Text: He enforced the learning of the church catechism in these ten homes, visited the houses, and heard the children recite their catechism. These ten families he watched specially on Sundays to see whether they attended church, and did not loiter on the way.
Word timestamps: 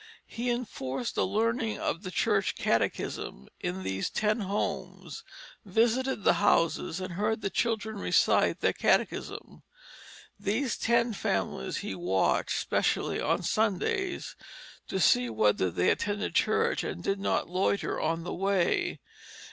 He 0.25 0.49
enforced 0.49 1.13
the 1.13 1.27
learning 1.27 1.77
of 1.77 2.01
the 2.01 2.09
church 2.09 2.55
catechism 2.55 3.47
in 3.59 3.83
these 3.83 4.09
ten 4.09 4.39
homes, 4.39 5.23
visited 5.63 6.23
the 6.23 6.33
houses, 6.41 6.99
and 6.99 7.13
heard 7.13 7.41
the 7.41 7.51
children 7.51 7.99
recite 7.99 8.61
their 8.61 8.73
catechism. 8.73 9.61
These 10.39 10.75
ten 10.77 11.13
families 11.13 11.77
he 11.85 11.93
watched 11.93 12.57
specially 12.59 13.21
on 13.21 13.43
Sundays 13.43 14.35
to 14.87 14.99
see 14.99 15.29
whether 15.29 15.69
they 15.69 15.91
attended 15.91 16.33
church, 16.33 16.83
and 16.83 17.03
did 17.03 17.19
not 17.19 17.47
loiter 17.47 18.01
on 18.01 18.23
the 18.23 18.33
way. 18.33 19.01